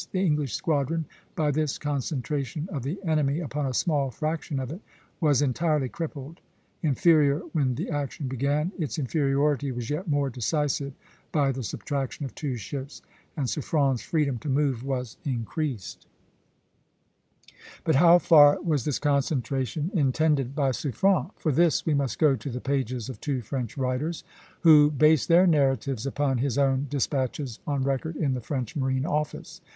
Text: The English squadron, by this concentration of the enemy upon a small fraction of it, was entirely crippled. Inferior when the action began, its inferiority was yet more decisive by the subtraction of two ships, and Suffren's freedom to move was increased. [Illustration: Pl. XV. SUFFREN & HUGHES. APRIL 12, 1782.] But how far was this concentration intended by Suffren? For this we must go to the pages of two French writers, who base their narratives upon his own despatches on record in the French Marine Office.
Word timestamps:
The 0.11 0.19
English 0.25 0.55
squadron, 0.55 1.05
by 1.35 1.51
this 1.51 1.77
concentration 1.77 2.67
of 2.71 2.81
the 2.81 2.97
enemy 3.05 3.39
upon 3.39 3.67
a 3.67 3.73
small 3.75 4.09
fraction 4.09 4.59
of 4.59 4.71
it, 4.71 4.81
was 5.19 5.43
entirely 5.43 5.89
crippled. 5.89 6.39
Inferior 6.81 7.41
when 7.53 7.75
the 7.75 7.87
action 7.91 8.27
began, 8.27 8.71
its 8.79 8.97
inferiority 8.97 9.71
was 9.71 9.91
yet 9.91 10.07
more 10.07 10.31
decisive 10.31 10.93
by 11.31 11.51
the 11.51 11.61
subtraction 11.61 12.25
of 12.25 12.33
two 12.33 12.55
ships, 12.55 13.03
and 13.37 13.47
Suffren's 13.47 14.01
freedom 14.01 14.39
to 14.39 14.49
move 14.49 14.83
was 14.83 15.17
increased. 15.23 16.07
[Illustration: 17.45 17.59
Pl. 17.83 17.93
XV. 17.93 17.93
SUFFREN 17.93 17.93
& 17.93 17.93
HUGHES. 17.93 17.93
APRIL 17.93 17.93
12, 17.93 17.93
1782.] 17.93 17.93
But 17.93 17.95
how 18.07 18.17
far 18.57 18.61
was 18.63 18.85
this 18.85 18.97
concentration 18.97 19.91
intended 19.93 20.55
by 20.55 20.71
Suffren? 20.71 21.29
For 21.35 21.51
this 21.51 21.85
we 21.85 21.93
must 21.93 22.17
go 22.17 22.35
to 22.35 22.49
the 22.49 22.59
pages 22.59 23.07
of 23.07 23.21
two 23.21 23.43
French 23.43 23.77
writers, 23.77 24.23
who 24.61 24.89
base 24.89 25.27
their 25.27 25.45
narratives 25.45 26.07
upon 26.07 26.39
his 26.39 26.57
own 26.57 26.87
despatches 26.89 27.59
on 27.67 27.83
record 27.83 28.15
in 28.15 28.33
the 28.33 28.41
French 28.41 28.75
Marine 28.75 29.05
Office. 29.05 29.61